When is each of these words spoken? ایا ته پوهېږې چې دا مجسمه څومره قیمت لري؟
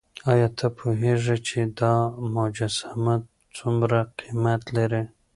ایا 0.31 0.47
ته 0.57 0.67
پوهېږې 0.77 1.37
چې 1.47 1.59
دا 1.79 1.93
مجسمه 2.35 3.15
څومره 3.57 3.99
قیمت 4.19 4.61
لري؟ 4.77 5.03